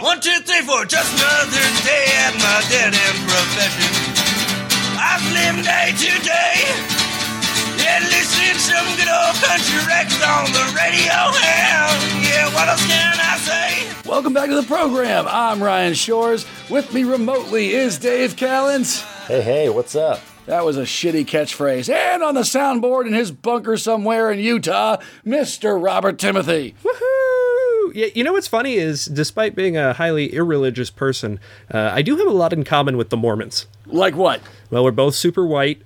[0.00, 0.86] One, two, three, four.
[0.86, 3.92] Just another day at my dead end profession.
[4.96, 6.56] I've lived day to day.
[7.76, 11.12] Yeah, listening to some good old country records on the radio.
[11.36, 14.08] And yeah, what else can I say?
[14.08, 15.26] Welcome back to the program.
[15.28, 16.46] I'm Ryan Shores.
[16.70, 19.02] With me remotely is Dave Callens.
[19.26, 20.20] Hey, hey, what's up?
[20.46, 21.92] That was a shitty catchphrase.
[21.92, 24.96] And on the soundboard in his bunker somewhere in Utah,
[25.26, 25.80] Mr.
[25.82, 26.74] Robert Timothy.
[26.82, 27.09] Woohoo!
[27.94, 31.40] Yeah, you know what's funny is, despite being a highly irreligious person,
[31.72, 33.66] uh, I do have a lot in common with the Mormons.
[33.86, 34.40] Like what?
[34.70, 35.82] Well, we're both super white.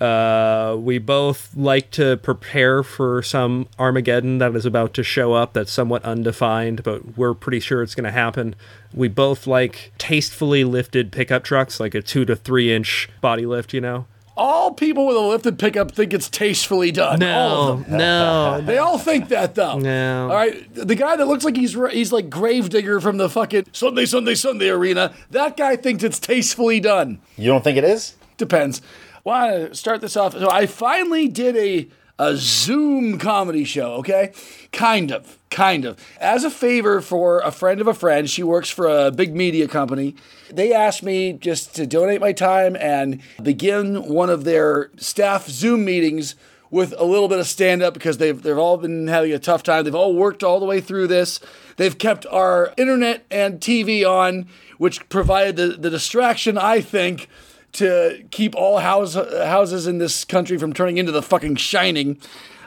[0.00, 5.54] Uh, we both like to prepare for some Armageddon that is about to show up
[5.54, 8.54] that's somewhat undefined, but we're pretty sure it's going to happen.
[8.94, 13.74] We both like tastefully lifted pickup trucks, like a two to three inch body lift,
[13.74, 14.06] you know?
[14.38, 17.22] All people with a lifted pickup think it's tastefully done.
[17.22, 17.98] All of them.
[17.98, 18.62] no.
[18.64, 19.78] They all think that though.
[19.78, 20.28] No.
[20.30, 24.06] All right, the guy that looks like he's he's like Gravedigger from the fucking Sunday
[24.06, 25.12] Sunday Sunday arena.
[25.30, 27.20] That guy thinks it's tastefully done.
[27.36, 28.14] You don't think it is?
[28.36, 28.80] Depends.
[29.24, 30.32] Want to start this off?
[30.32, 31.88] So I finally did a
[32.18, 33.94] a Zoom comedy show.
[33.94, 34.32] Okay,
[34.72, 35.98] kind of, kind of.
[36.20, 39.68] As a favor for a friend of a friend, she works for a big media
[39.68, 40.16] company.
[40.50, 45.84] They asked me just to donate my time and begin one of their staff Zoom
[45.84, 46.34] meetings
[46.70, 49.62] with a little bit of stand up because they've they've all been having a tough
[49.62, 49.84] time.
[49.84, 51.40] They've all worked all the way through this.
[51.76, 57.28] They've kept our internet and TV on, which provided the, the distraction, I think,
[57.72, 62.18] to keep all house, houses in this country from turning into the fucking shining.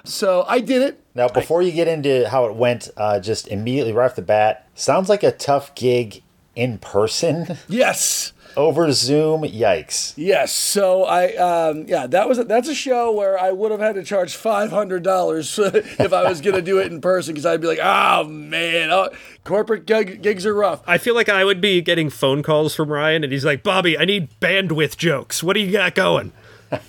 [0.03, 0.99] So I did it.
[1.13, 4.67] Now, before you get into how it went, uh, just immediately right off the bat,
[4.73, 6.23] sounds like a tough gig
[6.55, 8.33] in person Yes.
[8.55, 9.41] Over Zoom.
[9.41, 10.13] Yikes!
[10.15, 13.79] Yes, so I um, yeah that was a, that's a show where I would have
[13.79, 17.45] had to charge five hundred dollars if I was gonna do it in person because
[17.45, 19.09] I'd be like, oh man, oh,
[19.43, 20.81] corporate gig, gigs are rough.
[20.87, 23.97] I feel like I would be getting phone calls from Ryan, and he's like, Bobby,
[23.97, 25.43] I need bandwidth jokes.
[25.43, 26.31] What do you got going?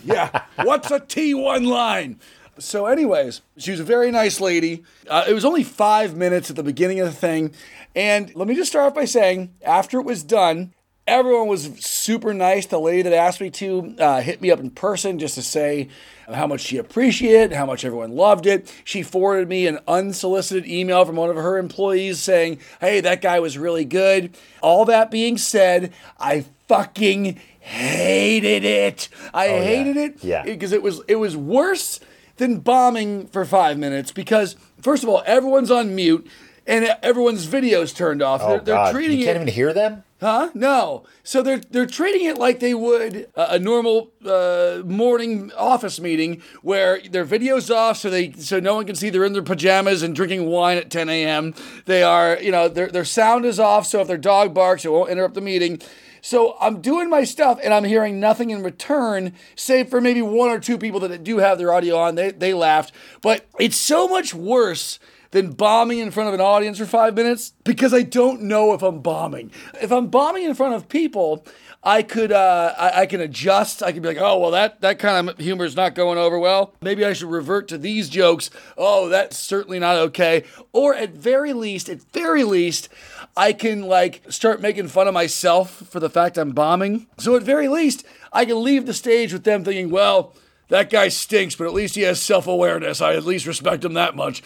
[0.05, 2.21] Yeah, what's a T one line?
[2.59, 4.85] So, anyways, she was a very nice lady.
[5.09, 7.53] Uh, it was only five minutes at the beginning of the thing,
[7.97, 10.73] and let me just start off by saying, after it was done,
[11.07, 12.67] everyone was super nice.
[12.67, 15.89] The lady that asked me to uh, hit me up in person just to say
[16.33, 18.73] how much she appreciated, how much everyone loved it.
[18.85, 23.41] She forwarded me an unsolicited email from one of her employees saying, "Hey, that guy
[23.41, 29.09] was really good." All that being said, I fucking hated it.
[29.35, 29.63] I yeah.
[29.63, 30.43] hated it Yeah.
[30.43, 32.01] because it was it was worse
[32.37, 36.27] than bombing for five minutes because first of all everyone's on mute
[36.67, 38.41] and everyone's videos turned off.
[38.43, 40.03] Oh they're, they're God, treating you can't it, even hear them.
[40.23, 40.51] Huh?
[40.55, 41.05] No.
[41.23, 46.43] So they're they're treating it like they would a, a normal uh, morning office meeting
[46.63, 50.03] where their videos off so they so no one can see they're in their pajamas
[50.03, 51.55] and drinking wine at 10 a.m.
[51.85, 54.93] They are you know their their sound is off so if their dog barks it
[54.93, 55.81] won't interrupt the meeting.
[56.25, 60.51] So I'm doing my stuff and I'm hearing nothing in return, save for maybe one
[60.51, 62.15] or two people that do have their audio on.
[62.15, 62.93] They, they laughed.
[63.23, 65.01] But it's so much worse
[65.33, 68.83] than bombing in front of an audience for five minutes because I don't know if
[68.83, 69.51] I'm bombing.
[69.81, 71.45] If I'm bombing in front of people,
[71.83, 73.83] I could uh, I, I can adjust.
[73.83, 76.39] I can be like, oh well, that that kind of humor is not going over
[76.39, 76.75] well.
[76.81, 78.51] Maybe I should revert to these jokes.
[78.79, 80.45] Oh, that's certainly not okay.
[80.73, 82.89] Or at very least, at very least,
[83.37, 87.09] I can like start making fun of myself for the fact I'm bombing.
[87.19, 90.35] So at very least, I can leave the stage with them thinking, well,
[90.69, 93.01] that guy stinks, but at least he has self awareness.
[93.01, 94.43] I at least respect him that much.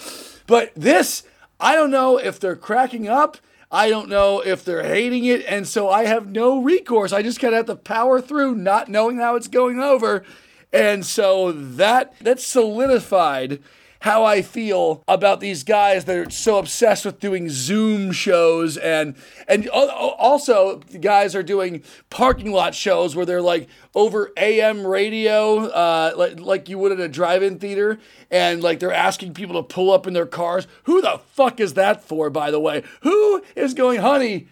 [0.47, 1.25] But this,
[1.59, 3.39] I don't know if they're cracking up.
[3.71, 5.45] I don't know if they're hating it.
[5.47, 7.13] And so I have no recourse.
[7.13, 10.25] I just kind of have to power through not knowing how it's going over.
[10.73, 13.61] And so that that solidified
[14.07, 19.17] how I feel about these guys that are so obsessed with doing Zoom shows and
[19.49, 26.13] and also guys are doing parking lot shows where they're like over AM radio, uh,
[26.17, 27.99] like like you would at a drive-in theater,
[28.31, 30.69] and like they're asking people to pull up in their cars.
[30.85, 32.85] Who the fuck is that for, by the way?
[33.03, 34.47] Who is going, honey?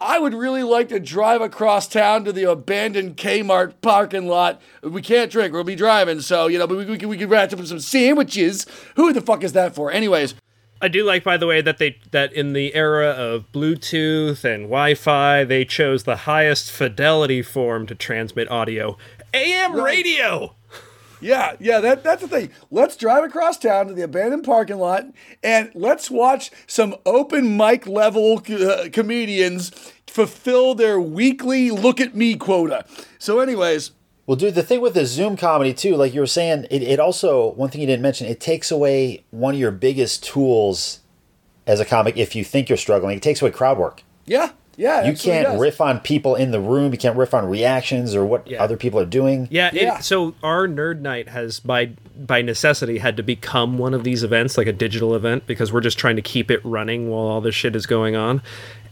[0.00, 4.60] I would really like to drive across town to the abandoned Kmart parking lot.
[4.82, 5.52] We can't drink.
[5.52, 8.66] We'll be driving, so you know, but we, we, we could wrap up some sandwiches.
[8.96, 9.92] Who the fuck is that for?
[9.92, 10.34] Anyways,
[10.80, 14.64] I do like, by the way, that they that in the era of Bluetooth and
[14.64, 18.96] Wi-Fi, they chose the highest fidelity form to transmit audio:
[19.34, 20.54] AM radio.
[21.20, 22.50] Yeah, yeah, that, that's the thing.
[22.70, 25.04] Let's drive across town to the abandoned parking lot
[25.42, 29.70] and let's watch some open mic level uh, comedians
[30.06, 32.84] fulfill their weekly look at me quota.
[33.18, 33.92] So, anyways,
[34.26, 37.00] Well, dude, the thing with the Zoom comedy too, like you were saying, it, it
[37.00, 41.00] also one thing you didn't mention, it takes away one of your biggest tools
[41.66, 43.16] as a comic if you think you're struggling.
[43.16, 44.02] It takes away crowd work.
[44.26, 44.50] Yeah,
[44.80, 45.02] yeah.
[45.02, 45.60] You that's what he can't does.
[45.60, 46.90] riff on people in the room.
[46.92, 48.62] You can't riff on reactions or what Yeah.
[48.62, 49.46] other people are doing.
[49.50, 51.90] Yeah, it- so our nerd night has by
[52.26, 55.80] by necessity had to become one of these events, like a digital event, because we're
[55.80, 58.42] just trying to keep it running while all this shit is going on.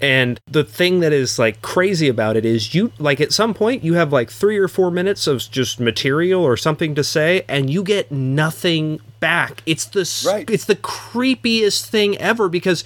[0.01, 3.85] And the thing that is like crazy about it is you like at some point
[3.85, 7.69] you have like three or four minutes of just material or something to say, and
[7.69, 9.63] you get nothing back.
[9.67, 10.49] It's the Right.
[10.49, 12.83] it's the creepiest thing ever because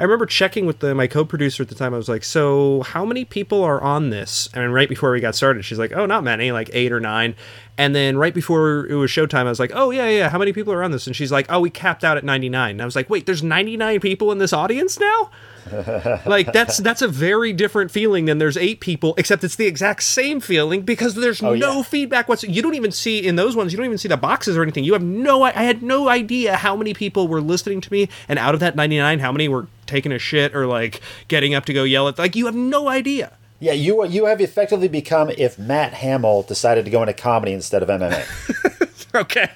[0.00, 1.92] I remember checking with the, my co-producer at the time.
[1.92, 5.34] I was like, "So, how many people are on this?" And right before we got
[5.34, 7.34] started, she's like, "Oh, not many, like eight or nine.
[7.78, 10.52] And then right before it was showtime, I was like, "Oh yeah, yeah, how many
[10.52, 12.84] people are on this?" And she's like, "Oh, we capped out at 99." And I
[12.84, 15.30] was like, "Wait, there's 99 people in this audience now?"
[16.26, 20.02] like that's that's a very different feeling than there's eight people, except it's the exact
[20.02, 21.82] same feeling because there's oh, no yeah.
[21.82, 22.54] feedback whatsoever.
[22.54, 23.72] You don't even see in those ones.
[23.72, 24.84] You don't even see the boxes or anything.
[24.84, 25.42] You have no.
[25.42, 28.74] I had no idea how many people were listening to me, and out of that
[28.74, 32.18] 99, how many were taking a shit or like getting up to go yell at.
[32.18, 33.32] Like you have no idea.
[33.60, 37.82] Yeah, you you have effectively become if Matt Hamill decided to go into comedy instead
[37.82, 38.86] of MMA.
[39.12, 39.48] Okay.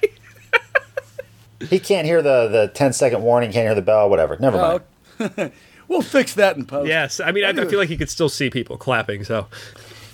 [1.69, 4.35] he can't hear the the 10 second warning, can't hear the bell, whatever.
[4.37, 4.81] Never mind.
[5.19, 5.51] Oh,
[5.87, 6.89] we'll fix that in post.
[6.89, 7.21] yes.
[7.21, 9.23] I mean, I, I feel like you could still see people clapping.
[9.23, 9.47] So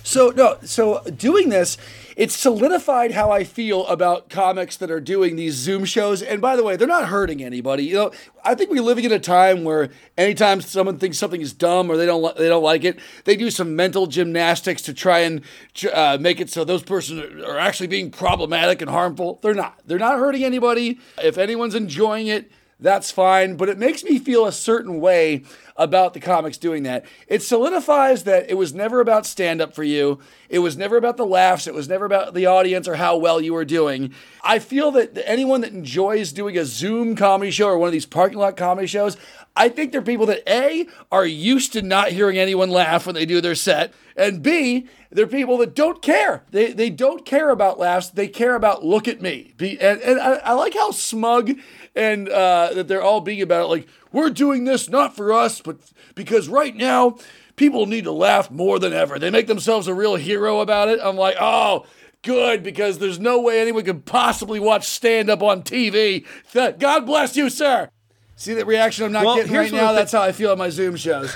[0.04, 1.76] So no, so doing this,
[2.16, 6.22] it's solidified how I feel about comics that are doing these Zoom shows.
[6.22, 7.84] And by the way, they're not hurting anybody.
[7.84, 8.12] You know,
[8.44, 11.96] I think we're living in a time where anytime someone thinks something is dumb or
[11.96, 15.42] they don't li- they don't like it, they do some mental gymnastics to try and
[15.92, 19.38] uh, make it so those persons are actually being problematic and harmful.
[19.42, 19.80] They're not.
[19.86, 20.98] They're not hurting anybody.
[21.22, 22.50] If anyone's enjoying it,
[22.82, 25.44] that's fine, but it makes me feel a certain way
[25.76, 27.04] about the comics doing that.
[27.28, 30.18] It solidifies that it was never about stand up for you.
[30.48, 31.66] It was never about the laughs.
[31.66, 34.12] It was never about the audience or how well you were doing.
[34.44, 38.06] I feel that anyone that enjoys doing a Zoom comedy show or one of these
[38.06, 39.16] parking lot comedy shows,
[39.54, 43.26] I think they're people that A, are used to not hearing anyone laugh when they
[43.26, 46.42] do their set, and B, they're people that don't care.
[46.50, 48.08] They, they don't care about laughs.
[48.08, 49.52] They care about look at me.
[49.56, 51.52] Be, and and I, I like how smug
[51.94, 53.68] and uh, that they're all being about it.
[53.68, 55.78] Like, we're doing this not for us, but
[56.14, 57.18] because right now
[57.56, 59.18] people need to laugh more than ever.
[59.18, 61.00] They make themselves a real hero about it.
[61.02, 61.86] I'm like, oh,
[62.22, 66.26] good, because there's no way anyone could possibly watch stand up on TV.
[66.78, 67.90] God bless you, sir.
[68.42, 69.92] See that reaction I'm not Well, getting right now?
[69.92, 71.32] That's how I feel at my Zoom shows.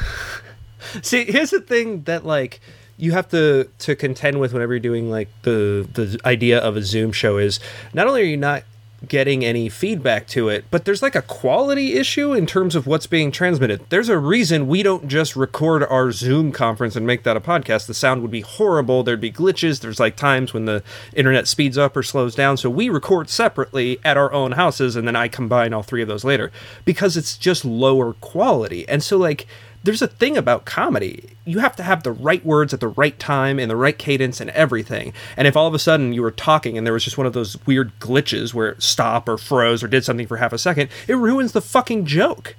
[1.02, 2.58] See, here's the thing that like
[2.96, 6.82] you have to to contend with whenever you're doing like the the idea of a
[6.82, 7.60] Zoom show is
[7.94, 8.64] not only are you not
[9.08, 13.06] getting any feedback to it, but there's like a quality issue in terms of what's
[13.06, 13.84] being transmitted.
[13.88, 17.86] There's a reason we don't just record our Zoom conference and make that a podcast.
[17.86, 19.02] The sound would be horrible.
[19.02, 19.80] There'd be glitches.
[19.80, 20.82] There's like times when the
[21.14, 22.56] internet speeds up or slows down.
[22.56, 26.08] So we record separately at our own houses and then I combine all three of
[26.08, 26.50] those later
[26.84, 28.88] because it's just lower quality.
[28.88, 29.46] And so like
[29.86, 31.30] there's a thing about comedy.
[31.46, 34.40] You have to have the right words at the right time and the right cadence
[34.40, 35.14] and everything.
[35.36, 37.32] And if all of a sudden you were talking and there was just one of
[37.32, 40.90] those weird glitches where it stopped or froze or did something for half a second,
[41.08, 42.56] it ruins the fucking joke.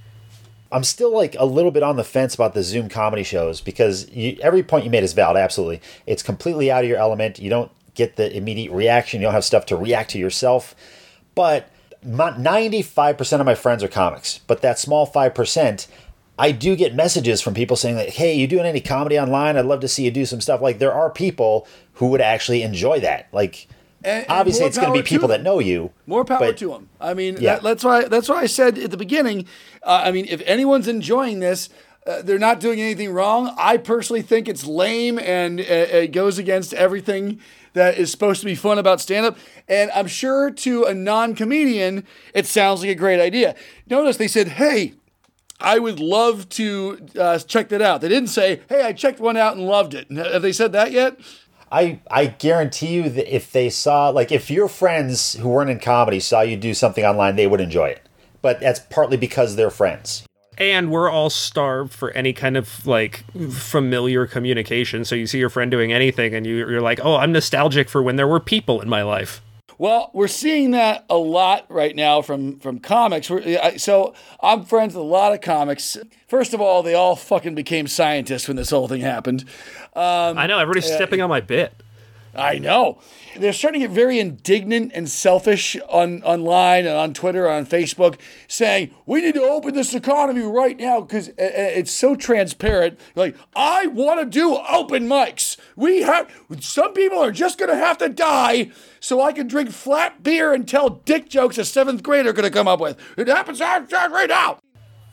[0.72, 4.10] I'm still like a little bit on the fence about the Zoom comedy shows because
[4.10, 5.38] you, every point you made is valid.
[5.38, 7.40] Absolutely, it's completely out of your element.
[7.40, 9.22] You don't get the immediate reaction.
[9.22, 10.76] You don't have stuff to react to yourself.
[11.36, 11.70] But
[12.04, 14.40] ninety-five percent of my friends are comics.
[14.40, 15.88] But that small five percent,
[16.40, 19.58] I do get messages from people saying like, "Hey, you doing any comedy online?
[19.58, 22.62] I'd love to see you do some stuff." Like there are people who would actually
[22.64, 23.28] enjoy that.
[23.32, 23.68] Like
[24.04, 25.92] And- and obviously, it's going to be people that know you.
[26.06, 26.90] More power but- to them.
[27.02, 27.56] I mean, Yeah.
[27.56, 29.46] that, that's why that's why I said at the beginning.
[29.84, 31.70] Uh, I mean, if anyone's enjoying this,
[32.06, 33.54] uh, they're not doing anything wrong.
[33.58, 37.40] I personally think it's lame and uh, it goes against everything
[37.74, 39.38] that is supposed to be fun about stand up.
[39.68, 43.56] And I'm sure to a non comedian, it sounds like a great idea.
[43.90, 44.94] Notice they said, "Hey."
[45.60, 48.02] I would love to uh, check that out.
[48.02, 50.92] They didn't say, "Hey, I checked one out and loved it." Have they said that
[50.92, 51.18] yet?
[51.72, 55.80] I I guarantee you that if they saw like if your friends who weren't in
[55.80, 58.02] comedy saw you do something online, they would enjoy it.
[58.42, 60.24] But that's partly because they're friends.
[60.60, 65.06] And we're all starved for any kind of like familiar communication.
[65.06, 68.02] So you see your friend doing anything and you, you're like, oh, I'm nostalgic for
[68.02, 69.42] when there were people in my life.
[69.80, 73.30] Well, we're seeing that a lot right now from from comics.
[73.30, 75.98] We're, so I'm friends with a lot of comics.
[76.28, 79.44] First of all, they all fucking became scientists when this whole thing happened.
[79.96, 81.74] Um, I know everybody's stepping on my bit.
[82.38, 83.00] I know.
[83.36, 87.66] They're starting to get very indignant and selfish on online and on Twitter, and on
[87.66, 92.16] Facebook, saying we need to open this economy right now because uh, uh, it's so
[92.16, 93.00] transparent.
[93.16, 95.58] Like I want to do open mics.
[95.76, 99.72] We have some people are just going to have to die so I can drink
[99.72, 102.98] flat beer and tell dick jokes a seventh grader going to come up with.
[103.18, 104.60] It happens right now.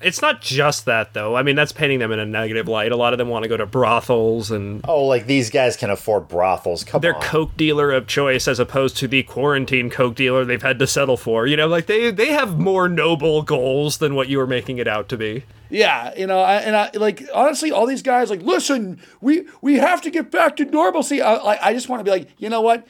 [0.05, 1.35] It's not just that though.
[1.37, 2.93] I mean, that's painting them in a negative light.
[2.93, 5.91] A lot of them want to go to brothels and Oh, like these guys can
[5.91, 6.85] afford brothels.
[6.85, 7.23] Come their on.
[7.23, 11.17] coke dealer of choice as opposed to the quarantine coke dealer they've had to settle
[11.17, 11.47] for.
[11.47, 14.87] You know, like they they have more noble goals than what you were making it
[14.89, 15.45] out to be.
[15.71, 19.75] Yeah, you know, I, and I like honestly, all these guys like, listen, we we
[19.79, 21.21] have to get back to normalcy.
[21.23, 22.87] I, I, I just want to be like, you know what?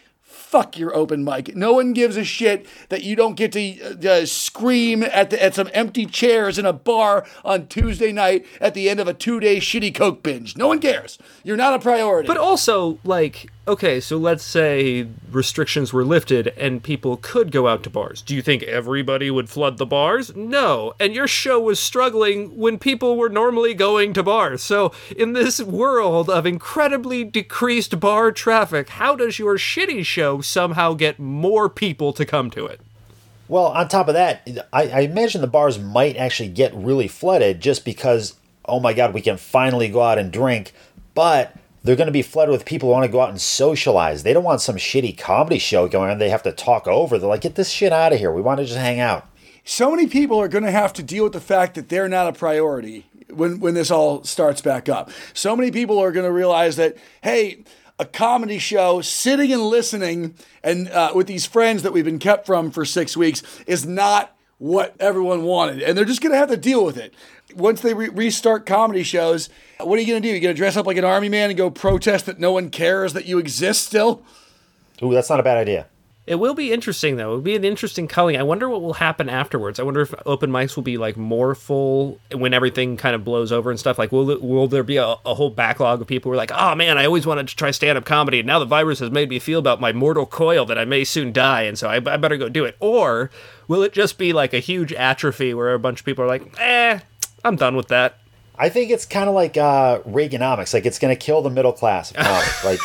[0.55, 1.57] Fuck your open mic.
[1.57, 5.53] No one gives a shit that you don't get to uh, scream at the, at
[5.57, 9.41] some empty chairs in a bar on Tuesday night at the end of a two
[9.41, 10.57] day shitty coke binge.
[10.57, 11.19] No one cares.
[11.43, 12.29] You're not a priority.
[12.29, 17.83] But also, like, okay, so let's say restrictions were lifted and people could go out
[17.85, 18.21] to bars.
[18.23, 20.35] Do you think everybody would flood the bars?
[20.37, 20.95] No.
[21.01, 24.63] And your show was struggling when people were normally going to bars.
[24.63, 30.95] So, in this world of incredibly decreased bar traffic, how does your shitty show somehow
[30.95, 32.81] get more people to come to it?
[33.49, 37.61] Well, on top of that, I, I imagine the bars might actually get really flooded
[37.61, 40.73] just because, oh my God, we can finally go out and drink.
[41.15, 41.55] But
[41.85, 44.23] they're going to be flooded with people who want to go out and socialize.
[44.23, 46.19] They don't want some shitty comedy show going on.
[46.19, 47.19] They have to talk over.
[47.19, 48.33] They're like, get this shit out of here.
[48.33, 49.29] We want to just hang out.
[49.65, 52.27] so many people are going to have to deal with the fact that they're not
[52.27, 55.11] a priority when when this all starts back up.
[55.35, 57.65] So many people are going to realize that hey,
[57.99, 62.47] a comedy show, sitting and listening, and uh, with these friends that we've been kept
[62.47, 64.34] from for six weeks, is not
[64.65, 67.13] what everyone wanted, and they're just going to have to deal with it.
[67.55, 70.35] Once they re- restart comedy shows, what are you going to do?
[70.35, 72.71] You going to dress up like an army man and go protest that no one
[72.71, 74.23] cares that you exist still?
[75.03, 75.87] Ooh, that's not a bad idea.
[76.27, 77.33] It will be interesting though.
[77.33, 78.39] It'll be an interesting culling.
[78.39, 79.79] I wonder what will happen afterwards.
[79.79, 83.53] I wonder if open mics will be like more full when everything kind of blows
[83.53, 83.99] over and stuff.
[83.99, 86.75] Like, will will there be a, a whole backlog of people who are like, oh
[86.75, 89.29] man, I always wanted to try stand up comedy, and now the virus has made
[89.29, 92.17] me feel about my mortal coil that I may soon die, and so I, I
[92.17, 92.77] better go do it.
[92.81, 93.31] Or
[93.69, 96.59] will it just be like a huge atrophy where a bunch of people are like,
[96.59, 97.01] eh,
[97.45, 98.19] I'm done with that.
[98.57, 100.73] I think it's kind of like uh, Reaganomics.
[100.73, 102.25] Like it's going to kill the middle class of
[102.65, 102.81] like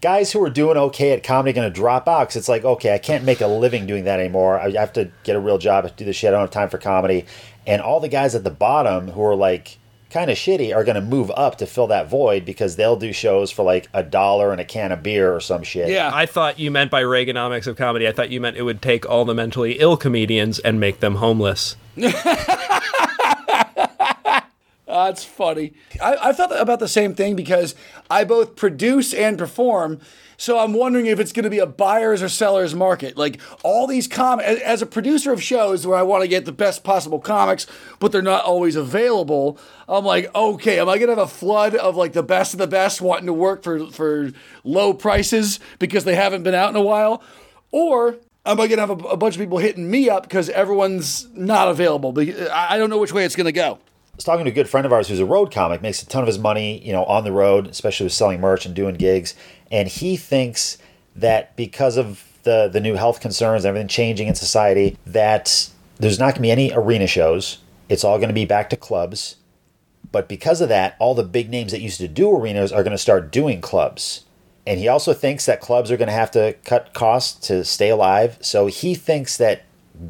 [0.00, 2.94] guys who are doing okay at comedy going to drop out because it's like, okay,
[2.94, 4.58] I can't make a living doing that anymore.
[4.58, 5.84] I have to get a real job.
[5.84, 6.28] I to do this shit.
[6.28, 7.26] I don't have time for comedy.
[7.66, 9.78] And all the guys at the bottom who are like
[10.10, 13.12] kind of shitty are going to move up to fill that void because they'll do
[13.12, 15.90] shows for like a dollar and a can of beer or some shit.
[15.90, 16.10] Yeah.
[16.12, 18.08] I thought you meant by Reaganomics of comedy.
[18.08, 21.16] I thought you meant it would take all the mentally ill comedians and make them
[21.16, 21.76] homeless.
[24.98, 25.74] Ah, That's funny.
[26.02, 27.74] I, I thought about the same thing because
[28.10, 30.00] I both produce and perform.
[30.36, 33.16] So I'm wondering if it's going to be a buyer's or seller's market.
[33.16, 36.44] Like all these com as, as a producer of shows where I want to get
[36.46, 37.66] the best possible comics,
[38.00, 39.58] but they're not always available.
[39.88, 42.58] I'm like, okay, am I going to have a flood of like the best of
[42.58, 44.32] the best wanting to work for for
[44.64, 47.22] low prices because they haven't been out in a while,
[47.70, 50.48] or am I going to have a, a bunch of people hitting me up because
[50.50, 52.14] everyone's not available?
[52.52, 53.78] I don't know which way it's going to go.
[54.18, 56.22] Was talking to a good friend of ours who's a road comic, makes a ton
[56.22, 59.34] of his money, you know, on the road, especially with selling merch and doing gigs.
[59.70, 60.76] And he thinks
[61.14, 66.34] that because of the the new health concerns, everything changing in society, that there's not
[66.34, 67.58] going to be any arena shows.
[67.88, 69.36] It's all going to be back to clubs.
[70.10, 72.92] But because of that, all the big names that used to do arenas are going
[72.92, 74.24] to start doing clubs.
[74.66, 77.88] And he also thinks that clubs are going to have to cut costs to stay
[77.88, 78.36] alive.
[78.40, 79.62] So he thinks that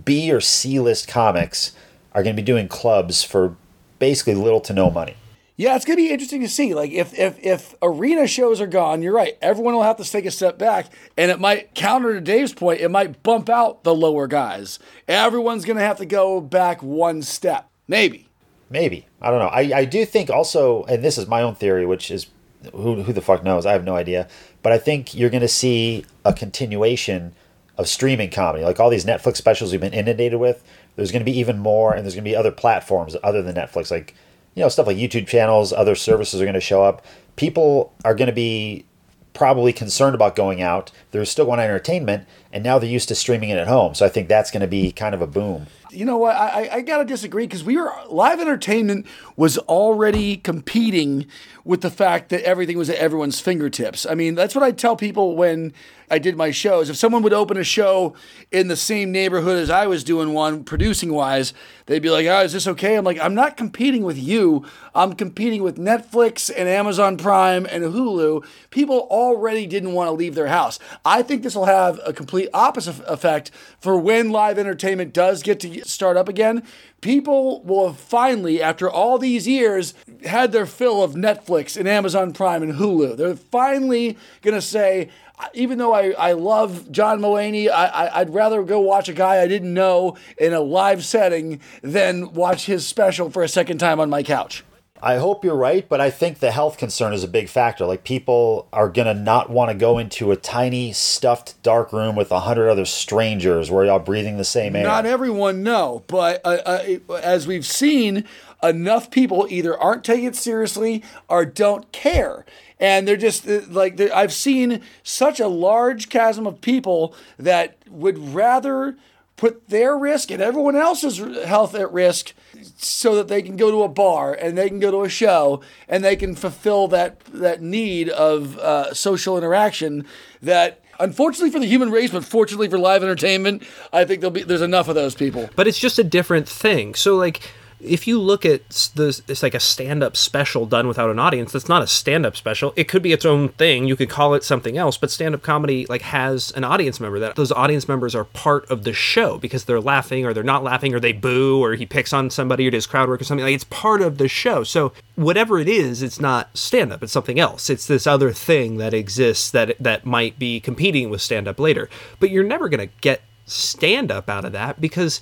[0.04, 1.72] B or C list comics
[2.12, 3.56] are going to be doing clubs for
[3.98, 5.14] basically little to no money.
[5.56, 6.72] Yeah, it's gonna be interesting to see.
[6.74, 9.36] Like if if if arena shows are gone, you're right.
[9.42, 10.86] Everyone will have to take a step back,
[11.16, 12.80] and it might counter to Dave's point.
[12.80, 14.78] It might bump out the lower guys.
[15.08, 18.28] Everyone's gonna have to go back one step, maybe.
[18.70, 19.06] Maybe.
[19.20, 19.48] I don't know.
[19.48, 22.26] I, I do think also, and this is my own theory, which is
[22.72, 23.66] who, who the fuck knows?
[23.66, 24.28] I have no idea.
[24.62, 27.34] But I think you're going to see a continuation
[27.76, 28.64] of streaming comedy.
[28.64, 30.64] Like all these Netflix specials we've been inundated with,
[30.98, 33.54] there's going to be even more, and there's going to be other platforms other than
[33.54, 33.88] Netflix.
[33.88, 34.16] Like,
[34.56, 37.06] you know, stuff like YouTube channels, other services are going to show up.
[37.36, 38.84] People are going to be
[39.32, 40.90] probably concerned about going out.
[41.12, 43.94] They're still going to entertainment, and now they're used to streaming it at home.
[43.94, 45.68] So I think that's going to be kind of a boom.
[45.92, 46.34] You know what?
[46.34, 51.26] I, I- gotta disagree because we were live entertainment was already competing
[51.64, 54.04] with the fact that everything was at everyone's fingertips.
[54.04, 55.72] I mean, that's what I tell people when
[56.10, 56.90] I did my shows.
[56.90, 58.14] If someone would open a show
[58.50, 61.52] in the same neighborhood as I was doing one, producing wise,
[61.86, 64.64] they'd be like, "Oh, is this okay?" I'm like, "I'm not competing with you.
[64.94, 70.34] I'm competing with Netflix and Amazon Prime and Hulu." People already didn't want to leave
[70.34, 70.78] their house.
[71.04, 73.50] I think this will have a complete opposite effect
[73.80, 76.62] for when live entertainment does get to start up again,
[77.00, 82.32] people will have finally, after all these years, had their fill of Netflix and Amazon
[82.32, 83.16] Prime and Hulu.
[83.16, 85.10] They're finally going to say,
[85.54, 89.40] even though I, I love John Mulaney, I, I, I'd rather go watch a guy
[89.40, 94.00] I didn't know in a live setting than watch his special for a second time
[94.00, 94.64] on my couch.
[95.02, 97.86] I hope you're right, but I think the health concern is a big factor.
[97.86, 102.32] Like people are gonna not want to go into a tiny stuffed dark room with
[102.32, 104.84] a hundred other strangers where y'all breathing the same air.
[104.84, 108.24] Not everyone, no, but uh, uh, as we've seen,
[108.62, 112.44] enough people either aren't taking it seriously or don't care.
[112.80, 117.76] And they're just uh, like, they're, I've seen such a large chasm of people that
[117.88, 118.96] would rather
[119.38, 122.34] put their risk and everyone else's health at risk
[122.76, 125.62] so that they can go to a bar and they can go to a show
[125.88, 130.04] and they can fulfill that that need of uh, social interaction
[130.42, 134.42] that unfortunately for the human race but fortunately for live entertainment i think there'll be
[134.42, 135.48] there's enough of those people.
[135.54, 136.94] But it's just a different thing.
[136.94, 137.40] So like
[137.80, 141.68] if you look at the it's like a stand-up special done without an audience that's
[141.68, 142.72] not a stand-up special.
[142.76, 143.86] It could be its own thing.
[143.86, 147.36] You could call it something else but stand-up comedy like has an audience member that
[147.36, 150.94] those audience members are part of the show because they're laughing or they're not laughing
[150.94, 153.54] or they boo or he picks on somebody or does crowd work or something like
[153.54, 154.64] it's part of the show.
[154.64, 157.70] So whatever it is it's not stand-up it's something else.
[157.70, 161.88] It's this other thing that exists that that might be competing with stand-up later.
[162.18, 165.20] But you're never going to get stand up out of that because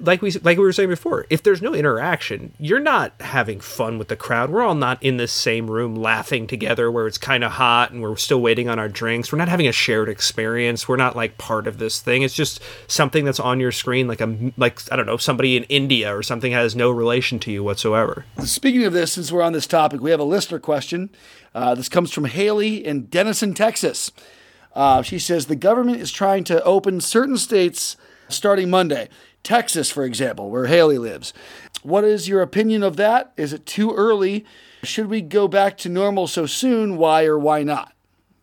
[0.00, 3.98] like we like we were saying before, if there's no interaction, you're not having fun
[3.98, 4.50] with the crowd.
[4.50, 8.02] We're all not in the same room laughing together where it's kind of hot and
[8.02, 9.32] we're still waiting on our drinks.
[9.32, 10.88] We're not having a shared experience.
[10.88, 12.22] We're not like part of this thing.
[12.22, 15.64] It's just something that's on your screen like a like I don't know, somebody in
[15.64, 18.24] India or something has no relation to you whatsoever.
[18.44, 21.10] Speaking of this, since we're on this topic, we have a listener question.
[21.54, 24.12] Uh, this comes from Haley in Denison, Texas.
[24.74, 27.96] Uh, she says the government is trying to open certain states
[28.28, 29.08] starting Monday.
[29.46, 31.32] Texas, for example, where Haley lives.
[31.84, 33.32] What is your opinion of that?
[33.36, 34.44] Is it too early?
[34.82, 36.96] Should we go back to normal so soon?
[36.96, 37.92] Why or why not?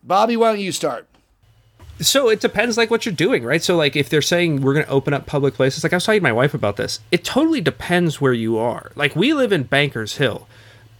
[0.02, 1.06] Bobby, why don't you start?
[2.00, 3.62] So it depends, like what you're doing, right?
[3.62, 6.06] So, like if they're saying we're going to open up public places, like I was
[6.06, 8.90] talking to my wife about this, it totally depends where you are.
[8.96, 10.48] Like we live in Bankers Hill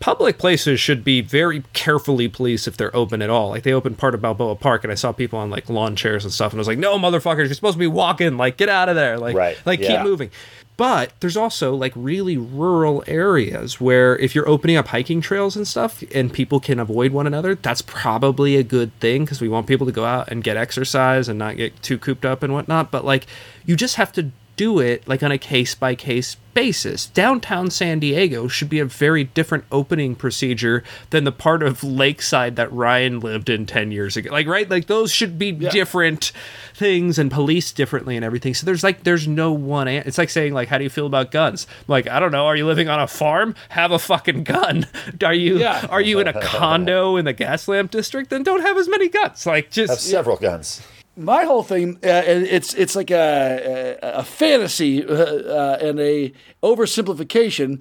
[0.05, 3.49] public places should be very carefully policed if they're open at all.
[3.49, 6.25] Like they opened part of Balboa Park, and I saw people on like lawn chairs
[6.25, 8.37] and stuff, and I was like, "No, motherfuckers, you're supposed to be walking.
[8.37, 9.19] Like, get out of there.
[9.19, 9.57] Like, right.
[9.65, 9.97] like yeah.
[9.97, 10.31] keep moving."
[10.77, 15.67] But there's also like really rural areas where if you're opening up hiking trails and
[15.67, 19.67] stuff and people can avoid one another, that's probably a good thing because we want
[19.67, 22.91] people to go out and get exercise and not get too cooped up and whatnot.
[22.91, 23.27] But like,
[23.65, 27.07] you just have to do it like on a case by case basis.
[27.07, 32.57] Downtown San Diego should be a very different opening procedure than the part of Lakeside
[32.57, 34.31] that Ryan lived in 10 years ago.
[34.31, 35.71] Like right, like those should be yeah.
[35.71, 36.33] different
[36.75, 38.55] things and policed differently and everything.
[38.55, 41.07] So there's like there's no one an- it's like saying like how do you feel
[41.07, 41.67] about guns?
[41.89, 43.55] Like I don't know, are you living on a farm?
[43.71, 44.87] Have a fucking gun.
[45.25, 45.87] Are you yeah.
[45.91, 48.31] are you in a condo in the Gaslamp district?
[48.31, 49.47] Then don't have as many guns.
[49.47, 50.83] Like just have several guns
[51.17, 57.81] my whole thing uh, it's it's like a a, fantasy uh, uh, and a oversimplification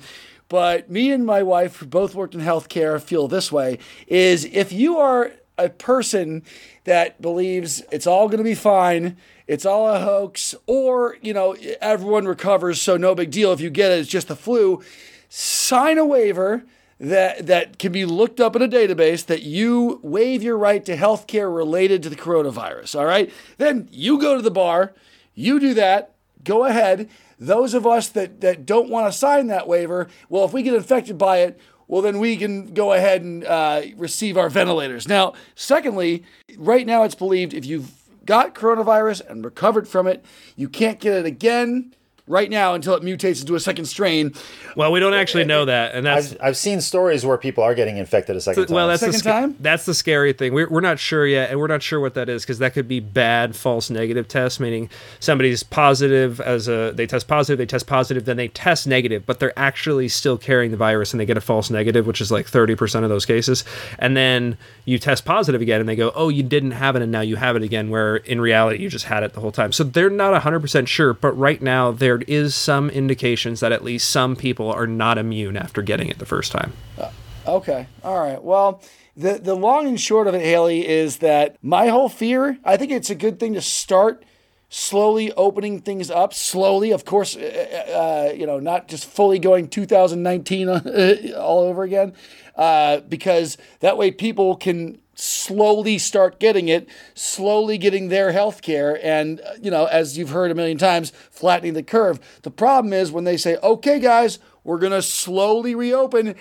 [0.50, 4.72] but me and my wife who both worked in healthcare feel this way is if
[4.72, 6.44] you are a person
[6.84, 9.18] that believes it's all going to be fine
[9.48, 13.70] it's all a hoax or you know everyone recovers so no big deal if you
[13.70, 14.82] get it it's just the flu
[15.30, 16.64] sign a waiver
[17.00, 20.96] that that can be looked up in a database that you waive your right to
[20.96, 22.98] health care related to the coronavirus.
[22.98, 23.32] All right.
[23.58, 24.94] Then you go to the bar,
[25.34, 27.10] you do that, go ahead.
[27.40, 30.76] Those of us that, that don't want to sign that waiver, well, if we get
[30.76, 35.08] infected by it, well, then we can go ahead and uh, receive our ventilators.
[35.08, 36.24] Now, secondly,
[36.58, 37.92] right now it's believed if you've
[38.26, 40.24] got coronavirus and recovered from it,
[40.56, 41.94] you can't get it again
[42.26, 44.34] right now until it mutates into a second strain.
[44.76, 47.76] Well, we don't actually know that, and that's I've, I've seen stories where people are
[47.76, 48.76] getting infected a second time.
[48.76, 49.56] Well, that's second the, time.
[49.60, 50.54] That's the scary thing.
[50.54, 52.88] We're, we're not sure yet, and we're not sure what that is because that could
[52.88, 57.88] be bad false negative tests, meaning somebody's positive as a they test positive, they test
[57.88, 61.38] positive, then they test negative, but they're actually still carrying the virus and they get
[61.38, 63.66] a false negative, which is like thirty percent of those cases,
[64.00, 67.12] and then you test positive again and they go, oh, you didn't have it and
[67.12, 69.72] now you have it again, where in reality you just had it the whole time.
[69.72, 73.72] So they're not hundred percent sure, but right now they're there is some indications that
[73.72, 76.74] at least some people are not immune after getting it the first time.
[76.98, 77.10] Uh,
[77.48, 77.88] okay.
[78.04, 78.42] All right.
[78.42, 78.82] Well,
[79.18, 82.60] the the long and short of it, Haley, is that my whole fear.
[82.64, 84.26] I think it's a good thing to start
[84.70, 89.38] slowly opening things up slowly of course uh, uh, uh you know not just fully
[89.38, 90.68] going 2019
[91.38, 92.12] all over again
[92.56, 99.00] uh, because that way people can slowly start getting it, slowly getting their health care,
[99.06, 102.20] and, uh, you know, as you've heard a million times, flattening the curve.
[102.44, 106.36] The problem is when they say, okay, guys, we're going to slowly reopen,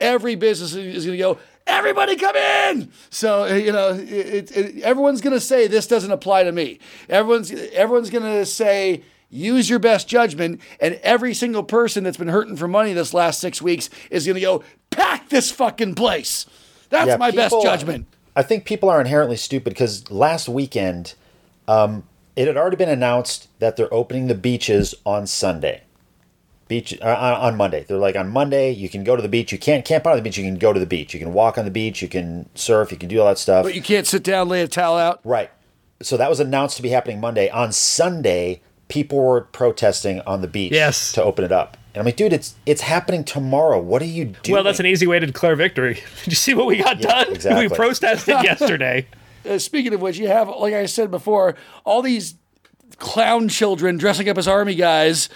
[0.00, 2.92] every business is going to go, everybody come in.
[3.10, 6.78] So uh, you know, it, it, everyone's going to say this doesn't apply to me.
[7.08, 12.28] Everyone's everyone's going to say use your best judgment, and every single person that's been
[12.28, 16.46] hurting for money this last six weeks is going to go pack this fucking place.
[16.92, 18.06] That's Yeah, my best judgment.
[18.36, 21.14] I think people are inherently stupid because last weekend,
[21.66, 22.04] um,
[22.36, 25.82] it had already been announced that they're opening the beaches on Sunday.
[26.68, 27.84] Beach uh, on on Monday.
[27.88, 29.52] They're like on Monday you can go to the beach.
[29.52, 30.36] You can't camp out on the beach.
[30.38, 31.12] You can go to the beach.
[31.14, 32.00] You can walk on the beach.
[32.02, 32.92] You can surf.
[32.92, 33.64] You can do all that stuff.
[33.64, 35.20] But you can't sit down, lay a towel out.
[35.24, 35.50] Right.
[36.02, 37.48] So that was announced to be happening Monday.
[37.50, 41.12] On Sunday, people were protesting on the beach Yes.
[41.12, 41.76] to open it up.
[41.94, 43.78] And I'm like, dude, it's it's happening tomorrow.
[43.78, 44.54] What are you doing?
[44.54, 45.94] Well, that's an easy way to declare victory.
[46.24, 47.32] Did you see what we got Yeah, done?
[47.34, 47.68] exactly.
[47.68, 49.06] We protested yesterday.
[49.48, 52.34] Uh, speaking of which, you have, like I said before, all these
[52.98, 55.28] clown children dressing up as army guys,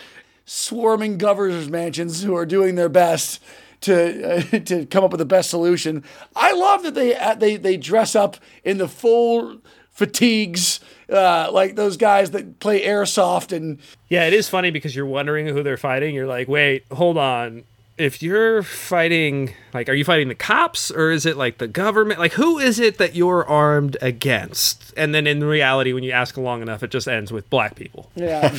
[0.45, 3.43] swarming governors' mansions who are doing their best
[3.83, 6.05] to uh, to come up with the best solution.
[6.35, 9.59] I love that they uh, they they dress up in the full
[9.91, 15.07] fatigues, uh, like those guys that play airsoft and Yeah, it is funny because you're
[15.07, 16.15] wondering who they're fighting.
[16.15, 17.65] You're like, wait, hold on.
[17.99, 22.21] If you're fighting, like, are you fighting the cops or is it like the government?
[22.21, 24.93] Like, who is it that you're armed against?
[24.99, 28.11] And then in reality, when you ask long enough, it just ends with black people.
[28.15, 28.53] Yeah.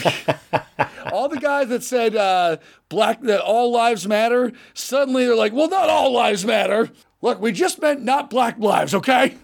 [1.14, 2.58] all the guys that said uh,
[2.90, 6.90] black that all lives matter, suddenly they're like, well, not all lives matter.
[7.22, 9.38] Look, we just meant not black lives, okay?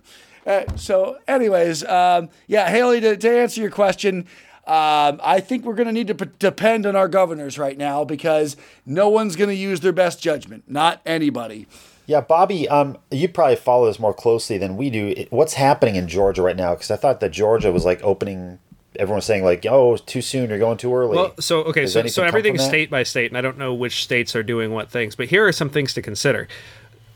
[0.45, 4.25] Uh, so, anyways, um, yeah, Haley, to, to answer your question,
[4.65, 8.03] um, I think we're going to need to p- depend on our governors right now
[8.03, 11.67] because no one's going to use their best judgment, not anybody.
[12.05, 15.07] Yeah, Bobby, um, you probably follow this more closely than we do.
[15.15, 16.73] It- What's happening in Georgia right now?
[16.75, 18.59] Because I thought that Georgia was like opening.
[18.99, 20.49] Everyone was saying like, "Oh, too soon.
[20.49, 23.31] You're going too early." Well, so okay, Does so, so come everything's state by state,
[23.31, 25.93] and I don't know which states are doing what things, but here are some things
[25.95, 26.47] to consider.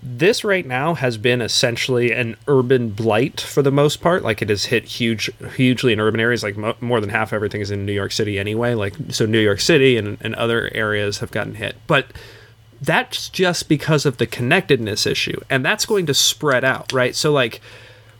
[0.01, 4.23] This right now has been essentially an urban blight for the most part.
[4.23, 6.43] Like it has hit huge, hugely in urban areas.
[6.43, 8.73] Like mo- more than half everything is in New York City anyway.
[8.73, 12.07] Like so, New York City and, and other areas have gotten hit, but
[12.81, 17.15] that's just because of the connectedness issue, and that's going to spread out, right?
[17.15, 17.61] So like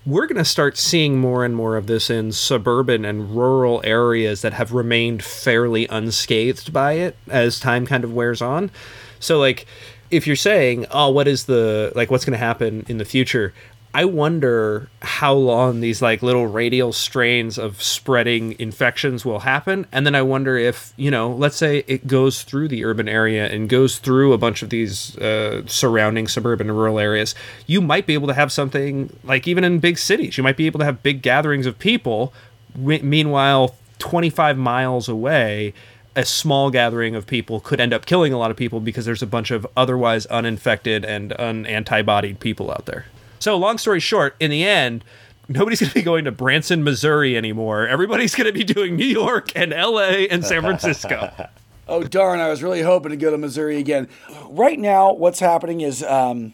[0.05, 4.41] we're going to start seeing more and more of this in suburban and rural areas
[4.41, 8.71] that have remained fairly unscathed by it as time kind of wears on.
[9.19, 9.65] So like
[10.11, 13.53] if you're saying, "Oh, what is the like what's going to happen in the future?"
[13.97, 19.87] I wonder how long these like little radial strains of spreading infections will happen.
[19.91, 23.47] And then I wonder if, you know, let's say it goes through the urban area
[23.47, 27.33] and goes through a bunch of these uh, surrounding suburban and rural areas.
[27.65, 30.67] You might be able to have something like even in big cities, you might be
[30.67, 32.33] able to have big gatherings of people.
[32.75, 35.73] Meanwhile, 25 miles away,
[36.17, 39.21] a small gathering of people could end up killing a lot of people because there's
[39.21, 43.05] a bunch of otherwise uninfected and unantibodied people out there.
[43.39, 45.03] So, long story short, in the end,
[45.47, 47.87] nobody's going to be going to Branson, Missouri anymore.
[47.87, 51.31] Everybody's going to be doing New York and LA and San Francisco.
[51.89, 52.41] Oh darn!
[52.41, 54.09] I was really hoping to go to Missouri again.
[54.49, 56.53] Right now, what's happening is um,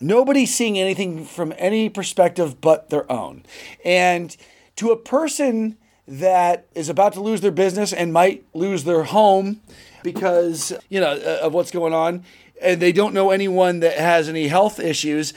[0.00, 3.42] nobody's seeing anything from any perspective but their own,
[3.84, 4.36] and
[4.76, 5.76] to a person
[6.08, 9.60] that is about to lose their business and might lose their home
[10.02, 12.24] because you know of what's going on,
[12.60, 15.32] and they don't know anyone that has any health issues.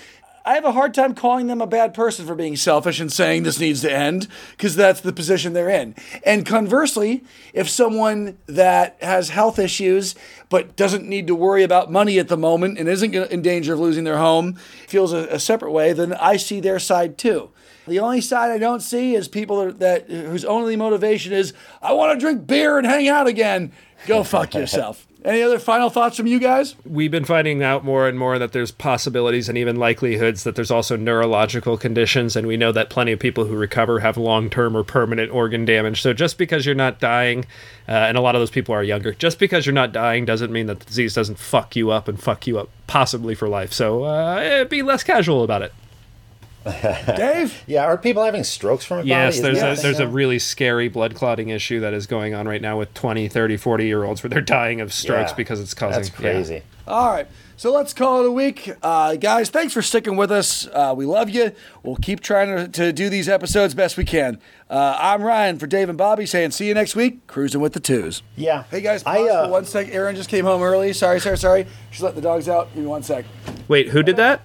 [0.45, 3.43] I have a hard time calling them a bad person for being selfish and saying
[3.43, 5.95] this needs to end because that's the position they're in.
[6.25, 10.15] And conversely, if someone that has health issues
[10.49, 13.79] but doesn't need to worry about money at the moment and isn't in danger of
[13.79, 14.55] losing their home
[14.87, 17.49] feels a, a separate way, then I see their side too.
[17.87, 21.93] The only side I don't see is people that, that whose only motivation is I
[21.93, 23.71] want to drink beer and hang out again.
[24.05, 25.07] Go fuck yourself.
[25.25, 26.75] Any other final thoughts from you guys?
[26.85, 30.71] We've been finding out more and more that there's possibilities and even likelihoods that there's
[30.71, 34.75] also neurological conditions, and we know that plenty of people who recover have long term
[34.75, 36.01] or permanent organ damage.
[36.01, 37.45] So just because you're not dying,
[37.87, 40.51] uh, and a lot of those people are younger, just because you're not dying doesn't
[40.51, 43.71] mean that the disease doesn't fuck you up and fuck you up possibly for life.
[43.71, 45.73] So uh, be less casual about it.
[47.17, 47.63] Dave?
[47.67, 49.05] yeah, are people having strokes from it?
[49.05, 52.47] Yes, there's a that there's a really scary blood clotting issue that is going on
[52.47, 55.35] right now with 20, 30, 40 year olds where they're dying of strokes Yeah.
[55.35, 56.15] because it's causing That's yeah.
[56.15, 56.63] crazy.
[56.87, 57.27] All right.
[57.55, 58.71] So let's call it a week.
[58.81, 60.67] Uh, guys, thanks for sticking with us.
[60.67, 61.51] Uh, we love you.
[61.81, 64.39] We'll keep trying to, to do these episodes best we can.
[64.69, 67.79] Uh, I'm Ryan for Dave and Bobby saying see you next week, cruising with the
[67.79, 68.21] twos.
[68.35, 68.63] Yeah.
[68.69, 69.87] Hey guys, I uh, for one sec.
[69.93, 70.91] Aaron just came home early.
[70.93, 71.67] Sorry, sorry, sorry.
[71.91, 72.73] She's letting the dogs out.
[72.73, 73.23] Give me one sec.
[73.67, 74.41] Wait, who did that?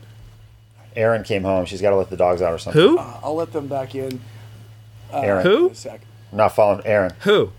[0.99, 1.65] Aaron came home.
[1.65, 2.83] She's got to let the dogs out or something.
[2.83, 2.99] Who?
[2.99, 4.21] Uh, I'll let them back in.
[5.13, 5.47] Uh, Aaron.
[5.47, 5.67] Who?
[5.67, 6.01] In a sec.
[6.33, 7.13] I'm not falling, Aaron.
[7.21, 7.53] Who?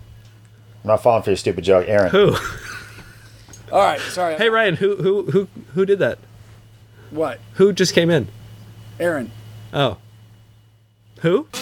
[0.84, 2.12] I'm not falling for your stupid joke, Aaron.
[2.12, 2.36] Who?
[3.72, 4.36] All right, sorry.
[4.36, 6.18] hey Ryan, who who who who did that?
[7.12, 7.40] What?
[7.54, 8.28] Who just came in?
[9.00, 9.32] Aaron.
[9.72, 9.98] Oh.
[11.22, 11.48] Who?
[11.54, 11.60] Yeah,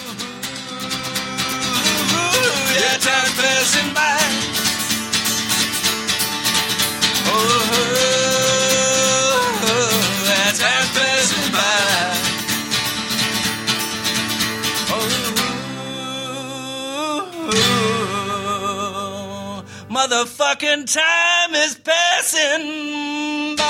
[20.58, 23.64] motherfucking time is passing by.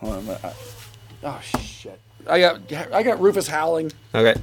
[0.00, 0.46] Hold on, a.
[0.46, 0.52] I-
[1.22, 2.00] Oh shit!
[2.26, 3.92] I got I got Rufus howling.
[4.14, 4.34] Okay.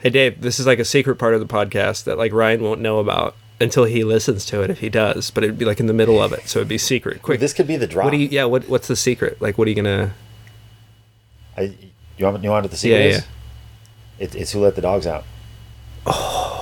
[0.00, 2.82] Hey Dave, this is like a secret part of the podcast that like Ryan won't
[2.82, 5.86] know about until he listens to it if he does, but it'd be like in
[5.86, 7.22] the middle of it, so it'd be secret.
[7.22, 7.40] Quick.
[7.40, 8.04] This could be the drop.
[8.04, 9.40] what do you yeah, what what's the secret?
[9.40, 10.12] Like what are you gonna
[11.56, 11.74] I,
[12.18, 13.16] you want you want what the secret Yeah, is?
[14.18, 14.24] yeah.
[14.26, 15.24] It, it's who let the dogs out.
[16.04, 16.61] Oh.